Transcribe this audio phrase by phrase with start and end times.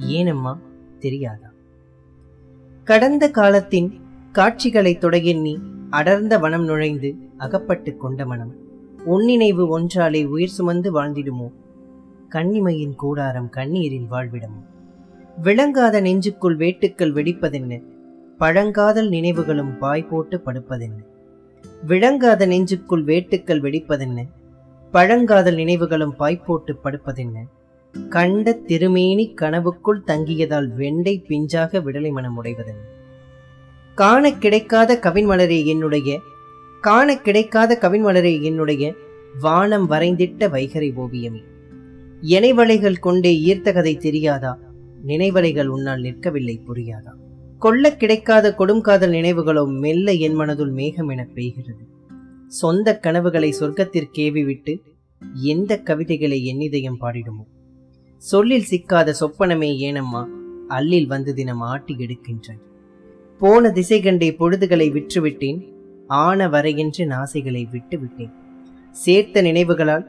[0.00, 0.58] ஏனம்மா?
[0.98, 1.48] தெரியாதா?
[2.84, 4.00] கடந்த காலத்தின்
[4.32, 5.60] காட்சிகளை தொடங்கி
[5.90, 8.54] அடர்ந்த வனம் நுழைந்து அகப்பட்டு கொண்ட மனம்.
[9.06, 11.50] உன்னினைவு ஒன்றாலே உயிர் சுமந்து வாழ்ந்திடுமோ?
[12.28, 14.62] கன்னிமையின் கூடாரம் கண்ணீரில் வாழ்விடமோ?
[15.42, 17.82] விளங்காத நெஞ்சுக்குள் வேட்டுக்கள் வெடிப்பதென்ன?
[18.38, 21.04] பழங்காதல் நினைவுகளும் பாய் போட்டு படுப்பதென்ன?
[21.86, 24.28] விளங்காத நெஞ்சுக்குள் வேட்டுக்கள் வெடிப்பதென்ன?
[24.92, 27.44] பழங்காதல் நினைவுகளும் பாய் போட்டு படுப்பதென்ன?
[28.08, 32.80] கண்ட திருமேனி கனவுக்குள் தங்கியதால் வெண்டை பிஞ்சாக விடலை மனம் உடைவதன்.
[33.94, 36.20] காண கிடைக்காத கவின்மலரே என்னுடைய
[36.80, 38.94] காண கிடைக்காத கவின்மலரே என்னுடைய
[39.40, 41.42] வானம் வரைந்திட்ட வைகரை ஓவியமே.
[42.22, 44.58] இணைவலைகள் கொண்டே ஈர்த்த கதை தெரியாதா?
[45.06, 47.12] நினைவலைகள் உன்னால் நிற்கவில்லை புரியாதா?
[47.58, 51.84] கொல்ல கிடைக்காத கொடுங்காதல் நினைவுகளோ மெல்ல என் மனதுள் மேகம் என பெய்கிறது.
[52.46, 54.80] சொந்த கனவுகளை சொர்க்கத்திற்கேவி விட்டு
[55.42, 57.58] எந்த கவிதைகளை என்னிதயம் பாடிடுமோ?
[58.22, 60.22] சொல்லில் சிக்காத சொப்பனமே ஏனம்மா
[60.68, 62.60] அல்லில் வந்து தினம் ஆட்டி எடுக்கின்றாய்
[63.38, 65.60] போன திசை கண்டே பொழுதுகளை விற்றுவிட்டேன்
[66.06, 68.32] ஆன வரையின்றி நாசைகளை விட்டுவிட்டேன்.
[68.90, 70.04] சேர்த்த நினைவுகளால்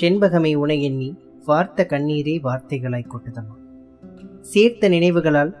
[0.00, 1.10] செண்பகமை உனை எண்ணி
[1.46, 3.56] வார்த்த கண்ணீரே வார்த்தைகளாய் கொட்டுதம்மா.
[4.40, 5.52] சேர்த்த நினைவுகளால்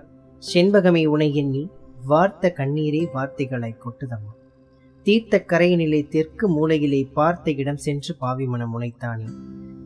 [0.54, 1.68] செண்பகமை உனை எண்ணி
[2.06, 4.32] வார்த்த கண்ணீரே வார்த்தைகளாய் கொட்டுதம்மா.
[5.02, 9.28] தீர்த்த கரையினிலே தெற்கு மூலையிலே பார்த்த இடம் சென்று பாவி மனம் உனைத்தானே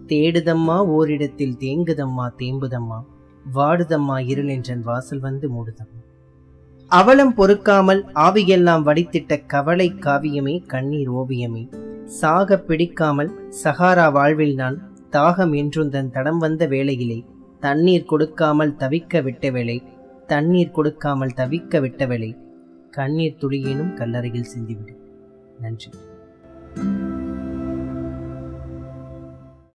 [0.08, 2.98] தேடுதம்மா ஓரிடத்தில் தேங்குதம்மா தேம்புதம்மா.
[3.54, 6.00] வாடுதம்மா இருள் என்றன் வாசல் வந்து மூடுதம்மா.
[6.90, 11.64] அவலம் பொறுக்காமல் ஆவியெல்லாம் வடித்திட்ட கவலை காவியமே கண்ணீர் ஓவியமே.
[12.04, 13.30] சாக பிடிக்காமல்
[13.64, 14.76] சகாரா வாழ்வில் நான்
[15.10, 17.24] தாகம் என்றுந்தன் தடம் வந்த வேளையிலே
[17.60, 19.82] தண்ணீர் கொடுக்காமல் தவிக்க விட்ட வேளை
[20.26, 22.36] தண்ணீர் கொடுக்காமல் தவிக்க விட்ட வேளை
[22.90, 24.94] கண்ணீர் துளியேனும் கல்லறையில் சிந்திவிடு.
[25.60, 25.90] நன்றி.